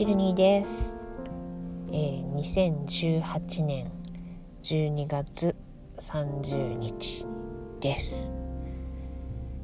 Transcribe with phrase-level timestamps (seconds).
[0.00, 0.96] チルニーです、
[1.92, 3.92] えー、2018年
[4.62, 5.54] 12月
[5.98, 7.26] 30日
[7.82, 8.32] です、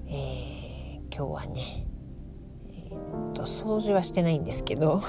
[0.09, 1.87] えー、今日はね
[2.69, 5.01] えー、っと掃除はしてないんですけど。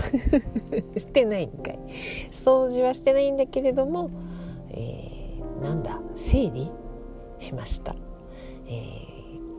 [0.95, 1.79] してないんかい。
[2.31, 4.09] 掃除はしてないんだけれども、
[4.69, 6.71] えー、なんだ整理
[7.39, 7.97] しました、
[8.69, 8.81] え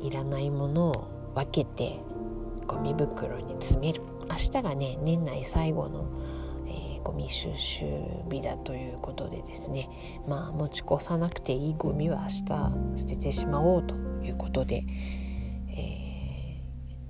[0.00, 0.92] ー、いらないものを
[1.34, 2.00] 分けて
[2.68, 4.02] ゴミ袋に詰める。
[4.28, 6.04] 明日がね年内最後の、
[6.66, 7.86] えー、ゴミ収集
[8.30, 9.88] 日だということでですね。
[10.28, 11.74] まあ持ち越さなくていい。
[11.74, 12.26] ゴミは明
[12.94, 14.84] 日捨ててしまおうということで、
[15.70, 16.60] え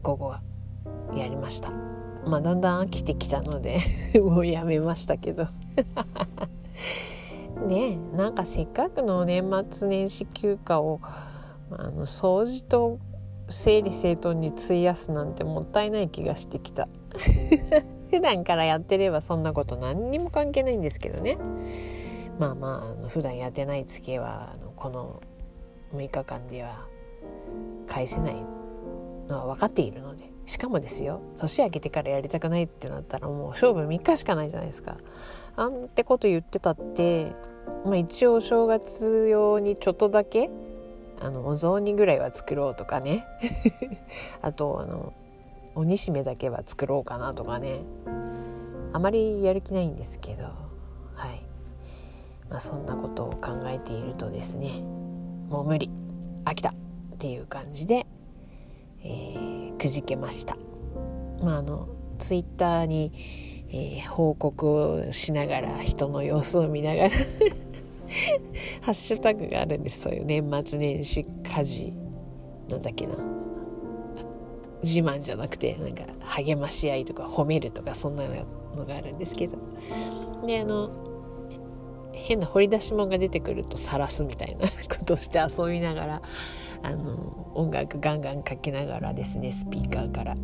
[0.00, 0.42] ー、午後は
[1.12, 1.72] やりました。
[2.24, 3.80] まあだんだん飽きてきたので
[4.22, 5.48] もうやめましたけど。
[7.66, 11.00] ねなんかせっかくの年末年始休暇を
[11.72, 13.00] あの掃除と
[13.48, 16.88] 整理整頓に費やすなんてもったいない気がしてきた。
[18.10, 21.38] 普段からやってればそんなこと何にも関係ないんですけどね。
[22.38, 25.22] まあまあ普段やってないツケはあのこの
[25.94, 26.86] 6日間では
[27.86, 28.36] 返せない
[29.28, 30.28] のは分かっているので。
[30.48, 34.96] しかもですよ年明けてからやりたくないってなったらもう勝負3日しかないじゃないですか。
[35.56, 37.32] あんてこと言ってたって、
[37.84, 40.48] まあ、一応正月用にちょっとだけ
[41.20, 43.26] あのお雑煮ぐらいは作ろうとかね。
[44.42, 45.12] あとあの
[45.74, 47.80] 鬼しめだけは作ろうかなとかね。
[48.92, 50.44] あまりやる気ないんですけど。
[50.44, 50.50] は
[51.32, 51.42] い、
[52.48, 54.82] まあ、そんなことを考えているとですね。
[55.48, 55.90] もう無理。
[56.44, 56.70] 飽きた。
[56.70, 56.74] っ
[57.18, 58.06] ていう感じで、
[59.02, 60.56] えー、くじけました。
[61.42, 61.88] まああの
[62.18, 63.12] ツイッターに、
[63.70, 67.10] えー、報告をしながら人の様子を見ながら
[68.82, 70.02] ハッシュタグがあるんです。
[70.02, 71.92] そういう年末年始家事
[72.68, 73.14] なんだっけな。
[74.82, 78.24] 自慢じゃなくてなんか励まし合いとか褒めるとかそんな
[78.76, 79.58] のがあるんですけど。
[80.46, 80.90] であの
[82.12, 86.22] 変な掘り出し物が出てくると晒すみたいなことをして遊びながら
[86.82, 90.36] あの音楽ガンガンかけながらですねスピーカーから。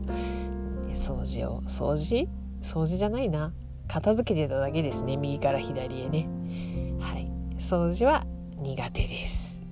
[0.92, 1.62] 掃除を。
[1.62, 2.28] 掃除？
[2.62, 3.52] 掃除じゃないな。
[3.88, 5.16] 片付けてただけですね。
[5.16, 6.26] 右から左へね。
[7.64, 8.26] 掃除は
[8.58, 9.62] 苦手です。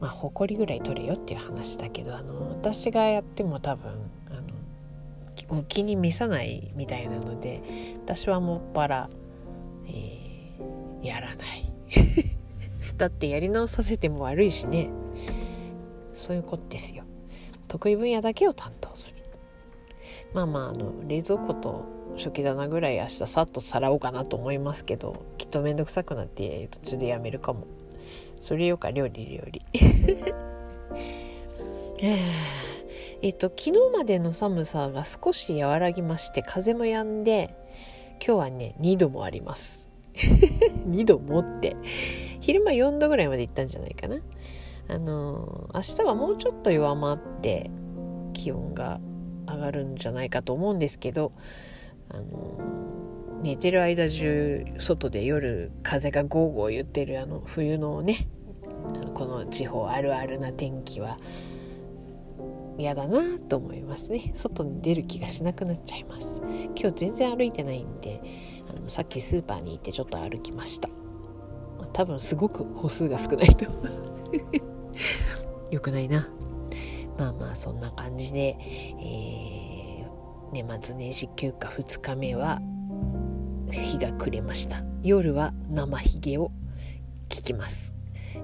[0.00, 3.92] まあ埃ぐらい取れよっていう話だけどあの私がやっても多分
[4.28, 7.62] あのお気に召さないみたいなので
[8.04, 9.10] 私はもっぱら、
[9.86, 11.72] えー、やらない。
[12.98, 14.90] だってやり直させても悪いしね。
[16.12, 17.04] そういうことですよ。
[17.68, 19.22] 得意分野だけを担当する。
[20.34, 27.66] まあまああの冷蔵庫と食器棚ぐらい明日さっとさらおうかなと思いますけどきっと面倒くさくなって途中でやめるかも。
[28.40, 29.62] それよか料理料理。
[33.22, 37.54] えっと昨日までの寒さが少し和らぎまして風も止んで
[38.24, 39.88] 今日はね2度もあります。
[40.88, 41.76] 2度もって。
[42.40, 44.18] 昼間4度ぐらいまで行ったんじゃないかな。
[44.88, 47.70] あの明日はもうちょっと弱まって
[48.32, 49.00] 気温が
[49.48, 51.32] 上がるんじゃないかと思うんですけど
[52.08, 58.28] あの寝てる間中外で夜風がゴーゴー言ってるあの冬のね
[59.14, 61.18] この地方あるあるな天気は
[62.78, 64.32] 嫌だなと思いますね。
[64.36, 66.40] 外に出る気がしなくなっちゃいます。
[66.78, 68.20] 今日全然歩いてないんで
[68.68, 70.90] あのさっきスーパーに行ってちょっと歩きました。
[71.92, 73.64] 多分すごく歩数が少ないと。
[75.70, 76.28] よくないな。
[77.18, 78.58] まあまあそんな感じで、
[79.00, 79.95] えー、
[80.52, 82.60] 年末年始休暇2日目は
[83.70, 84.82] 日が暮れました。
[85.02, 86.50] 夜は生ひげを
[87.28, 87.94] 聞きます、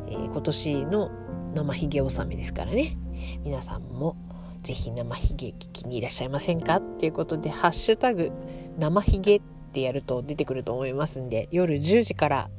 [0.06, 1.10] えー、今年の
[1.54, 2.96] 生ひげ納めですからね。
[3.44, 4.16] 皆さんも
[4.62, 8.32] ぜひ生ひげ聞きにいらっしゃいませんかっていうことで「ハッシュタグ
[8.78, 9.40] 生ひげ」っ
[9.72, 12.50] てやると出てくると思いますんで夜10時から、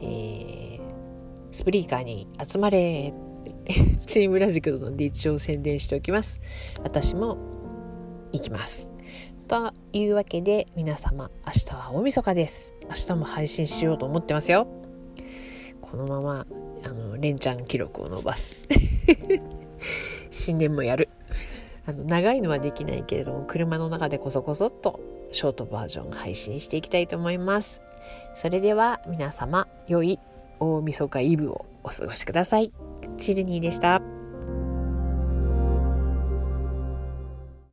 [0.00, 0.80] えー、
[1.52, 3.14] スプリーカーに集まれ
[4.06, 6.40] チームラジクので一応宣伝しておきます。
[6.82, 7.38] 私も
[8.32, 8.88] 行きます。
[9.48, 12.74] というわけで皆様明日は大晦日です。
[12.88, 14.66] 明日も配信しようと思ってますよ。
[15.80, 16.46] このまま
[16.84, 18.68] あの連チャン記録を伸ばす。
[20.30, 21.08] 新年もやる。
[21.86, 24.98] あの長いのはできないけれども車の中でこそこそっと
[25.30, 27.80] ショートバージョン配信していきたいと思います。
[28.34, 30.18] それでは皆様良い
[30.58, 32.72] 大晦日イブをお過ごしください。
[33.16, 34.15] チルニーでした。